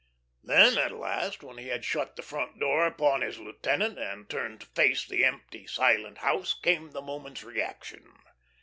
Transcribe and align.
Then 0.43 0.79
at 0.79 0.93
last, 0.93 1.43
when 1.43 1.59
he 1.59 1.67
had 1.67 1.85
shut 1.85 2.15
the 2.15 2.23
front 2.23 2.59
door 2.59 2.87
upon 2.87 3.21
his 3.21 3.37
lieutenant 3.37 3.99
and 3.99 4.27
turned 4.27 4.61
to 4.61 4.65
face 4.65 5.05
the 5.07 5.23
empty, 5.23 5.67
silent 5.67 6.17
house, 6.17 6.55
came 6.59 6.89
the 6.89 7.03
moment's 7.03 7.43
reaction. 7.43 8.11